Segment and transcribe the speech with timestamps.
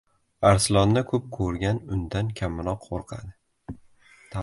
[0.51, 3.81] •Arslonni ko‘p ko‘rgan undan kamroq qo‘rqadi.